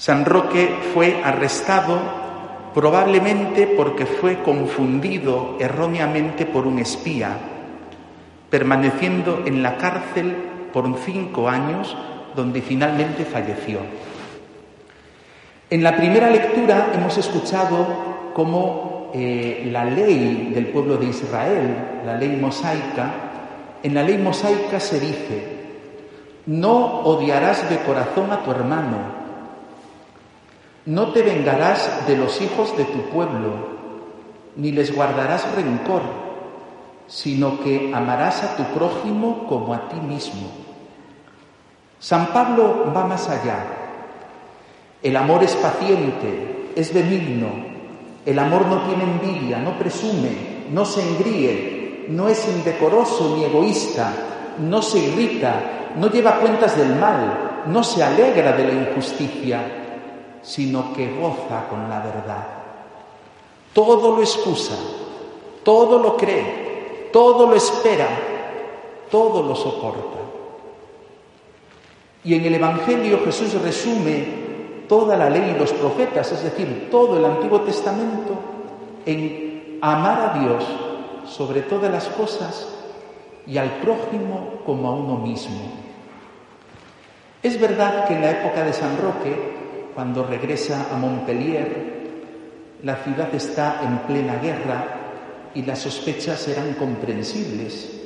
[0.00, 1.98] San Roque fue arrestado
[2.72, 7.36] probablemente porque fue confundido erróneamente por un espía,
[8.48, 10.34] permaneciendo en la cárcel
[10.72, 11.94] por cinco años,
[12.34, 13.80] donde finalmente falleció.
[15.68, 22.16] En la primera lectura hemos escuchado cómo eh, la ley del pueblo de Israel, la
[22.16, 23.12] ley mosaica,
[23.82, 25.42] en la ley mosaica se dice,
[26.46, 29.19] no odiarás de corazón a tu hermano,
[30.86, 33.50] no te vengarás de los hijos de tu pueblo,
[34.56, 36.02] ni les guardarás rencor,
[37.06, 40.48] sino que amarás a tu prójimo como a ti mismo.
[41.98, 43.58] San Pablo va más allá.
[45.02, 47.48] El amor es paciente, es benigno,
[48.24, 54.12] el amor no tiene envidia, no presume, no se engríe, no es indecoroso ni egoísta,
[54.58, 59.79] no se irrita, no lleva cuentas del mal, no se alegra de la injusticia
[60.42, 62.46] sino que goza con la verdad.
[63.72, 64.76] Todo lo excusa,
[65.62, 68.08] todo lo cree, todo lo espera,
[69.10, 70.18] todo lo soporta.
[72.24, 74.40] Y en el Evangelio Jesús resume
[74.88, 78.34] toda la ley y los profetas, es decir, todo el Antiguo Testamento,
[79.06, 80.64] en amar a Dios
[81.26, 82.68] sobre todas las cosas
[83.46, 85.60] y al prójimo como a uno mismo.
[87.42, 89.59] Es verdad que en la época de San Roque
[90.00, 98.00] cuando regresa a Montpellier, la ciudad está en plena guerra y las sospechas eran comprensibles.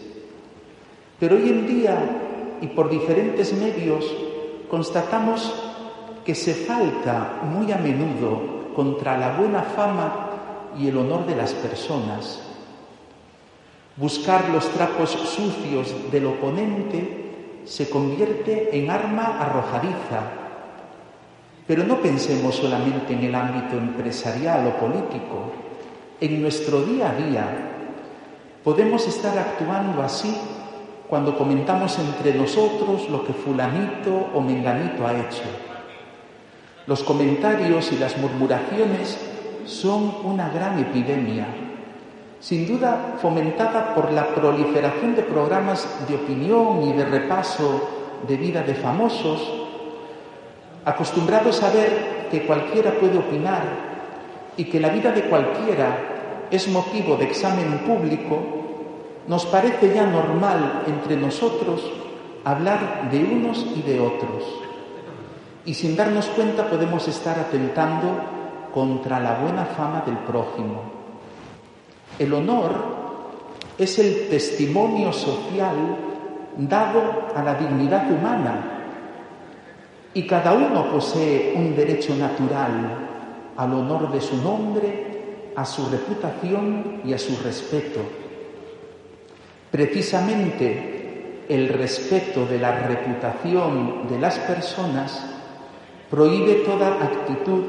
[1.20, 1.96] Pero hoy en día,
[2.60, 4.12] y por diferentes medios,
[4.68, 5.54] constatamos
[6.24, 10.30] que se falta muy a menudo contra la buena fama
[10.76, 12.42] y el honor de las personas.
[13.96, 20.43] Buscar los trapos sucios del oponente se convierte en arma arrojadiza
[21.66, 25.52] pero no pensemos solamente en el ámbito empresarial o político.
[26.20, 27.46] En nuestro día a día
[28.62, 30.36] podemos estar actuando así
[31.08, 35.44] cuando comentamos entre nosotros lo que fulanito o menganito ha hecho.
[36.86, 39.18] Los comentarios y las murmuraciones
[39.64, 41.46] son una gran epidemia,
[42.40, 47.88] sin duda fomentada por la proliferación de programas de opinión y de repaso
[48.28, 49.63] de vida de famosos
[50.84, 53.62] acostumbrados a ver que cualquiera puede opinar
[54.56, 58.38] y que la vida de cualquiera es motivo de examen público,
[59.26, 61.82] nos parece ya normal entre nosotros
[62.44, 64.44] hablar de unos y de otros.
[65.64, 70.82] Y sin darnos cuenta podemos estar atentando contra la buena fama del prójimo.
[72.18, 72.72] El honor
[73.78, 75.76] es el testimonio social
[76.58, 78.73] dado a la dignidad humana
[80.14, 87.02] y cada uno posee un derecho natural al honor de su nombre, a su reputación
[87.04, 88.00] y a su respeto.
[89.70, 95.26] Precisamente el respeto de la reputación de las personas
[96.10, 97.64] prohíbe toda actitud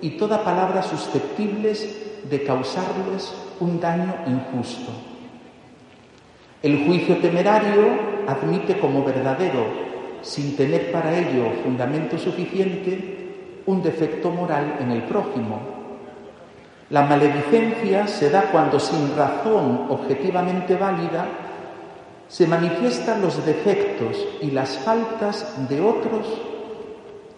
[0.00, 4.90] y toda palabra susceptibles de causarles un daño injusto.
[6.62, 9.85] El juicio temerario admite como verdadero,
[10.26, 15.60] sin tener para ello fundamento suficiente, un defecto moral en el prójimo.
[16.90, 21.26] La maledicencia se da cuando sin razón objetivamente válida
[22.28, 26.26] se manifiestan los defectos y las faltas de otros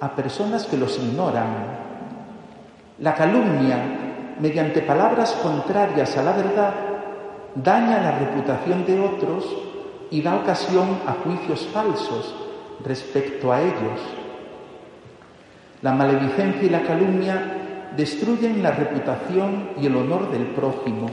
[0.00, 1.78] a personas que los ignoran.
[3.00, 6.74] La calumnia, mediante palabras contrarias a la verdad,
[7.54, 9.44] daña la reputación de otros
[10.10, 12.47] y da ocasión a juicios falsos
[12.84, 14.00] respecto a ellos.
[15.82, 21.08] La maledicencia y la calumnia destruyen la reputación y el honor del prójimo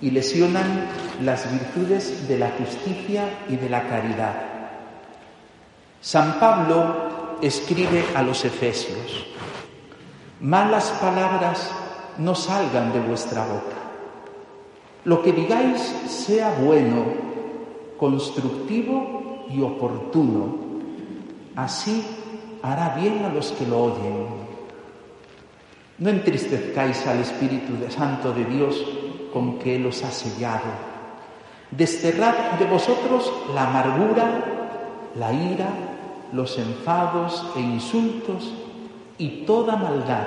[0.00, 0.86] y lesionan
[1.22, 4.34] las virtudes de la justicia y de la caridad.
[6.00, 9.26] San Pablo escribe a los Efesios,
[10.40, 11.70] malas palabras
[12.18, 13.76] no salgan de vuestra boca
[15.06, 17.04] lo que digáis sea bueno,
[17.96, 20.65] constructivo y oportuno.
[21.56, 22.04] Así
[22.62, 24.26] hará bien a los que lo oyen.
[25.98, 28.84] No entristezcáis al Espíritu Santo de Dios
[29.32, 30.70] con que Él os ha sellado.
[31.70, 34.24] Desterrad de vosotros la amargura,
[35.18, 35.68] la ira,
[36.32, 38.52] los enfados e insultos
[39.16, 40.26] y toda maldad.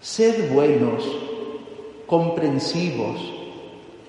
[0.00, 1.04] Sed buenos,
[2.06, 3.20] comprensivos,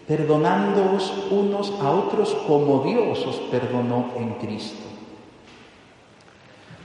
[0.07, 4.92] perdonándoos unos a otros como Dios os perdonó en Cristo.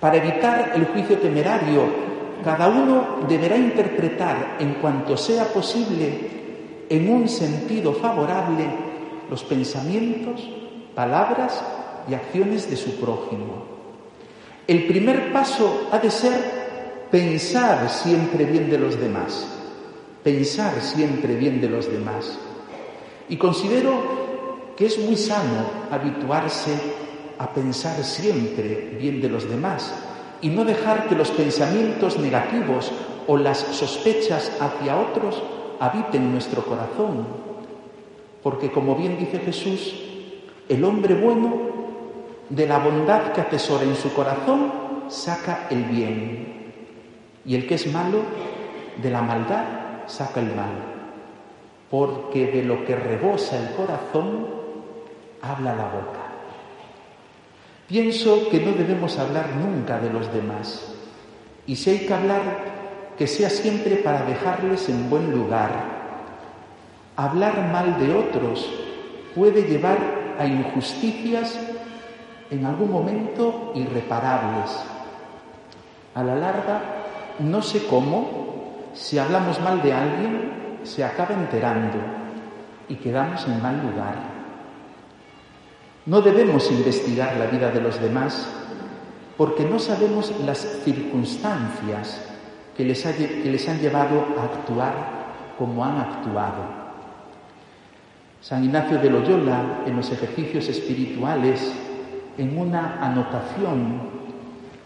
[0.00, 1.82] Para evitar el juicio temerario,
[2.44, 8.66] cada uno deberá interpretar en cuanto sea posible en un sentido favorable
[9.28, 10.48] los pensamientos,
[10.94, 11.62] palabras
[12.08, 13.64] y acciones de su prójimo.
[14.66, 19.58] El primer paso ha de ser pensar siempre bien de los demás
[20.22, 22.38] pensar siempre bien de los demás.
[23.28, 26.72] Y considero que es muy sano habituarse
[27.38, 29.94] a pensar siempre bien de los demás
[30.40, 32.92] y no dejar que los pensamientos negativos
[33.26, 35.42] o las sospechas hacia otros
[35.80, 37.26] habiten en nuestro corazón.
[38.42, 39.94] Porque como bien dice Jesús,
[40.68, 41.56] el hombre bueno
[42.48, 44.72] de la bondad que atesora en su corazón
[45.08, 46.72] saca el bien
[47.44, 48.22] y el que es malo
[49.02, 49.64] de la maldad
[50.06, 50.72] saca el mal,
[51.90, 54.46] porque de lo que rebosa el corazón
[55.42, 56.17] habla la boca.
[57.88, 60.94] Pienso que no debemos hablar nunca de los demás,
[61.66, 62.42] y si hay que hablar,
[63.16, 65.70] que sea siempre para dejarles en buen lugar.
[67.16, 68.70] Hablar mal de otros
[69.34, 69.96] puede llevar
[70.38, 71.58] a injusticias
[72.50, 74.70] en algún momento irreparables.
[76.14, 76.82] A la larga,
[77.38, 81.98] no sé cómo, si hablamos mal de alguien, se acaba enterando
[82.86, 84.37] y quedamos en mal lugar.
[86.08, 88.48] No debemos investigar la vida de los demás
[89.36, 92.18] porque no sabemos las circunstancias
[92.74, 94.94] que les, han llevado a actuar
[95.58, 96.62] como han actuado.
[98.40, 101.74] San Ignacio de Loyola, en los ejercicios espirituales,
[102.38, 104.00] en una anotación,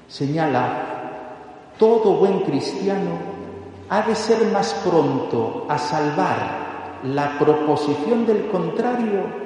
[0.08, 3.10] señala, todo buen cristiano
[3.88, 9.41] ha de ser más pronto a salvar la proposición del contrario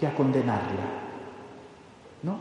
[0.00, 0.88] que a condenarla.
[2.22, 2.38] ¿No?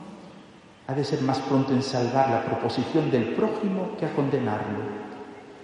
[0.88, 4.80] Ha de ser más pronto en salvar la proposición del prójimo que a condenarlo.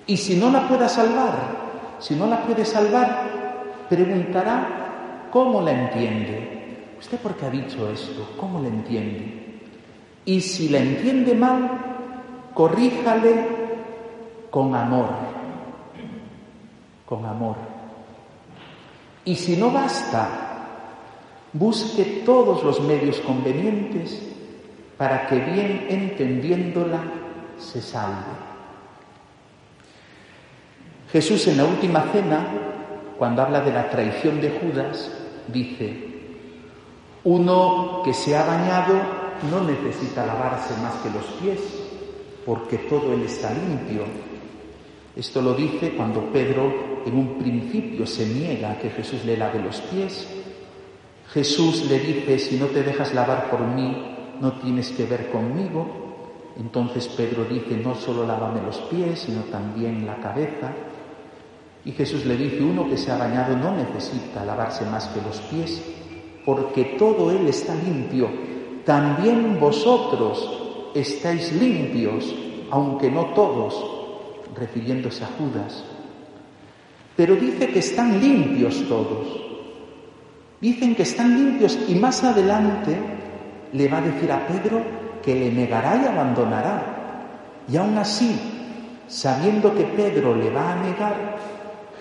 [0.06, 6.96] Y si no la pueda salvar, si no la puede salvar, preguntará cómo la entiende.
[7.00, 8.34] ¿Usted por qué ha dicho esto?
[8.38, 9.62] ¿Cómo la entiende?
[10.26, 11.70] Y si la entiende mal,
[12.54, 13.48] corríjale
[14.52, 15.36] con amor
[17.06, 17.56] con amor.
[19.24, 20.45] Y si no basta,
[21.58, 24.22] busque todos los medios convenientes
[24.98, 27.02] para que bien entendiéndola
[27.58, 28.36] se salve.
[31.12, 32.46] Jesús en la última cena,
[33.18, 35.12] cuando habla de la traición de Judas,
[35.48, 35.96] dice,
[37.24, 38.94] uno que se ha bañado
[39.50, 41.60] no necesita lavarse más que los pies,
[42.46, 44.04] porque todo él está limpio.
[45.16, 49.62] Esto lo dice cuando Pedro en un principio se niega a que Jesús le lave
[49.62, 50.28] los pies.
[51.36, 53.94] Jesús le dice, si no te dejas lavar por mí,
[54.40, 55.86] no tienes que ver conmigo.
[56.58, 60.72] Entonces Pedro dice, no solo lávame los pies, sino también la cabeza.
[61.84, 65.40] Y Jesús le dice, uno que se ha bañado no necesita lavarse más que los
[65.52, 65.84] pies,
[66.46, 68.30] porque todo él está limpio.
[68.86, 72.34] También vosotros estáis limpios,
[72.72, 73.76] aunque no todos,
[74.58, 75.84] refiriéndose a Judas.
[77.18, 79.55] Pero dice que están limpios todos.
[80.62, 82.98] Dicen que están limpios y más adelante
[83.74, 84.82] le va a decir a Pedro
[85.24, 86.84] que le negará y abandonará.
[87.68, 88.40] Y aún así,
[89.08, 91.38] sabiendo que Pedro le va a negar,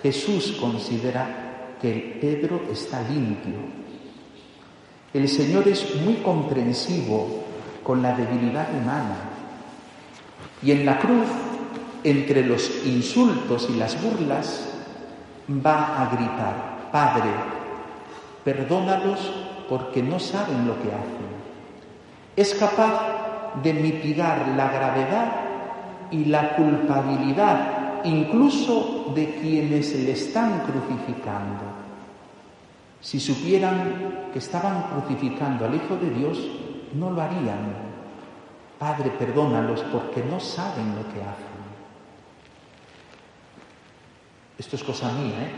[0.03, 3.57] Jesús considera que Pedro está limpio.
[5.13, 7.45] El Señor es muy comprensivo
[7.83, 9.17] con la debilidad humana.
[10.63, 11.27] Y en la cruz,
[12.03, 14.69] entre los insultos y las burlas,
[15.49, 17.31] va a gritar, Padre,
[18.45, 19.33] perdónalos
[19.69, 21.35] porque no saben lo que hacen.
[22.37, 25.33] Es capaz de mitigar la gravedad
[26.11, 31.63] y la culpabilidad incluso de quienes le están crucificando.
[33.01, 36.39] Si supieran que estaban crucificando al Hijo de Dios,
[36.95, 37.85] no lo harían.
[38.79, 41.55] Padre, perdónalos porque no saben lo que hacen.
[44.59, 45.51] Esto es cosa mía, ¿eh?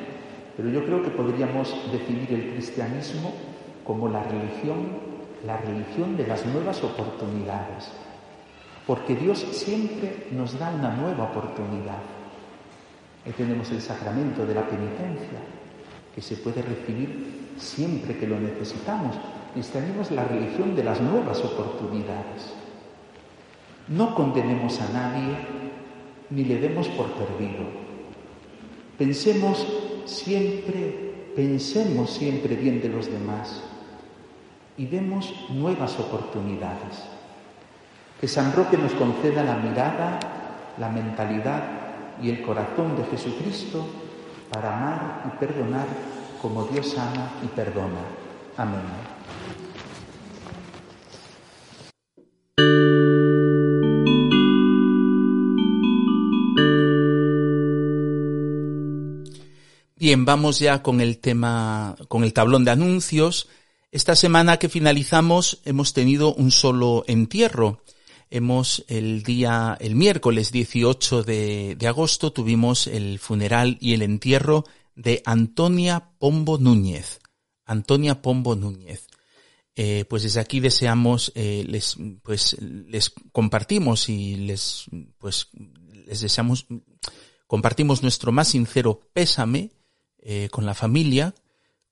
[0.56, 3.32] Pero yo creo que podríamos definir el cristianismo
[3.84, 4.88] como la religión,
[5.44, 7.90] la religión de las nuevas oportunidades,
[8.86, 12.00] porque Dios siempre nos da una nueva oportunidad.
[13.24, 15.38] Ahí tenemos el sacramento de la penitencia,
[16.14, 19.16] que se puede recibir siempre que lo necesitamos.
[19.54, 22.54] es la religión de las nuevas oportunidades.
[23.88, 25.36] No condenemos a nadie
[26.30, 27.64] ni le demos por perdido.
[28.98, 29.66] Pensemos
[30.06, 33.62] siempre, pensemos siempre bien de los demás
[34.76, 37.04] y demos nuevas oportunidades.
[38.20, 40.18] Que San Roque nos conceda la mirada,
[40.78, 41.62] la mentalidad
[42.22, 43.86] y el corazón de Jesucristo
[44.50, 45.86] para amar y perdonar
[46.40, 48.00] como Dios ama y perdona.
[48.56, 49.15] Amén.
[60.06, 63.48] Bien, vamos ya con el tema, con el tablón de anuncios.
[63.90, 67.82] Esta semana que finalizamos hemos tenido un solo entierro.
[68.30, 75.22] Hemos el día, el miércoles 18 de, agosto tuvimos el funeral y el entierro de
[75.24, 77.18] Antonia Pombo Núñez.
[77.64, 79.08] Antonia Pombo Núñez.
[79.74, 84.84] Eh, pues desde aquí deseamos, eh, les, pues les compartimos y les,
[85.18, 85.48] pues
[86.06, 86.68] les deseamos,
[87.48, 89.72] compartimos nuestro más sincero pésame
[90.28, 91.36] eh, con la familia,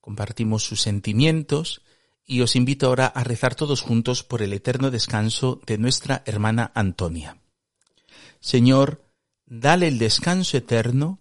[0.00, 1.82] compartimos sus sentimientos
[2.26, 6.72] y os invito ahora a rezar todos juntos por el eterno descanso de nuestra hermana
[6.74, 7.38] Antonia.
[8.40, 9.04] Señor,
[9.46, 11.20] dale el descanso eterno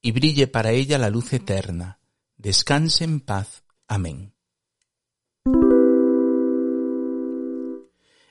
[0.00, 1.98] y brille para ella la luz eterna.
[2.36, 3.64] Descanse en paz.
[3.88, 4.32] Amén.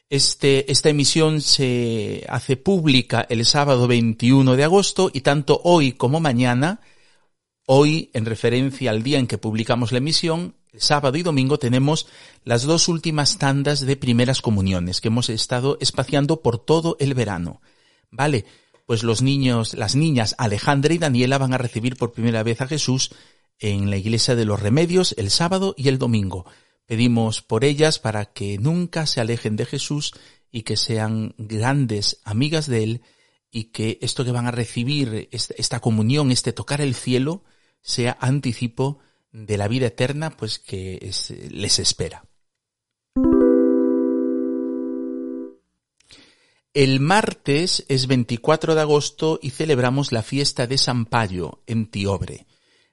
[0.09, 6.21] Este, esta emisión se hace pública el sábado 21 de agosto y tanto hoy como
[6.21, 6.79] mañana
[7.73, 12.05] Hoy, en referencia al día en que publicamos la emisión, sábado y domingo tenemos
[12.43, 17.61] las dos últimas tandas de primeras comuniones que hemos estado espaciando por todo el verano.
[18.09, 18.43] Vale,
[18.85, 22.67] pues los niños, las niñas Alejandra y Daniela van a recibir por primera vez a
[22.67, 23.11] Jesús
[23.57, 26.45] en la iglesia de los remedios el sábado y el domingo.
[26.85, 30.13] Pedimos por ellas para que nunca se alejen de Jesús
[30.51, 33.01] y que sean grandes amigas de Él
[33.49, 37.45] y que esto que van a recibir, esta comunión, este tocar el cielo,
[37.81, 38.99] sea anticipo
[39.31, 41.11] de la vida eterna pues que
[41.49, 42.25] les espera.
[46.73, 52.47] El martes es 24 de agosto y celebramos la fiesta de San Payo en Tiobre.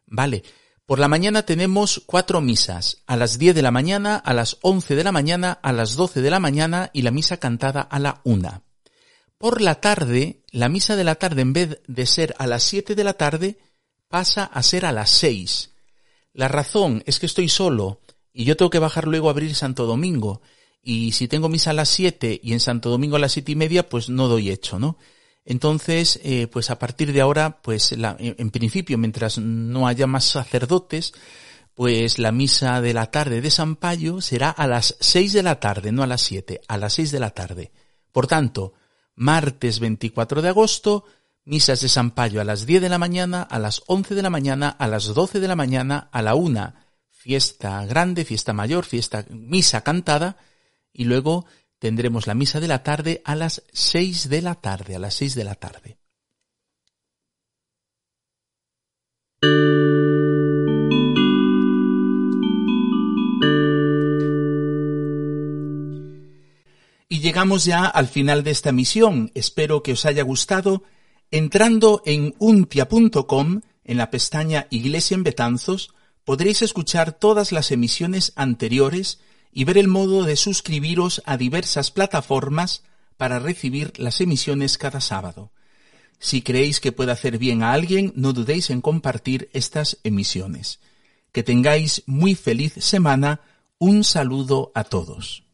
[0.05, 0.43] Vale,
[0.85, 4.97] por la mañana tenemos cuatro misas, a las 10 de la mañana, a las 11
[4.97, 8.21] de la mañana, a las 12 de la mañana y la misa cantada a la
[8.25, 8.63] una.
[9.37, 12.97] Por la tarde, la misa de la tarde en vez de ser a las 7
[12.97, 13.59] de la tarde,
[14.09, 15.75] pasa a ser a las seis.
[16.33, 18.01] La razón es que estoy solo
[18.33, 20.41] y yo tengo que bajar luego a abrir Santo Domingo.
[20.83, 23.57] Y si tengo misa a las siete y en Santo Domingo a las siete y
[23.57, 24.97] media, pues no doy hecho, ¿no?
[25.45, 31.15] Entonces, eh, pues a partir de ahora, pues en principio, mientras no haya más sacerdotes,
[31.75, 35.59] pues la misa de la tarde de San Payo será a las seis de la
[35.59, 37.73] tarde, no a las siete, a las seis de la tarde.
[38.13, 38.75] Por tanto,
[39.15, 41.05] martes 24 de agosto,
[41.49, 44.29] misas de San Payo a las 10 de la mañana, a las 11 de la
[44.29, 49.25] mañana, a las 12 de la mañana, a la una, fiesta grande, fiesta mayor, fiesta,
[49.31, 50.37] misa cantada,
[50.93, 51.47] y luego
[51.79, 55.35] tendremos la misa de la tarde a las 6 de la tarde, a las 6
[55.35, 55.99] de la tarde.
[67.09, 69.33] Y llegamos ya al final de esta misión.
[69.35, 70.83] Espero que os haya gustado
[71.31, 79.21] Entrando en untia.com, en la pestaña Iglesia en Betanzos, podréis escuchar todas las emisiones anteriores
[79.53, 82.83] y ver el modo de suscribiros a diversas plataformas
[83.19, 85.53] para recibir las emisiones cada sábado.
[86.19, 90.81] Si creéis que puede hacer bien a alguien, no dudéis en compartir estas emisiones.
[91.33, 93.41] Que tengáis muy feliz semana.
[93.79, 95.48] Un saludo a todos.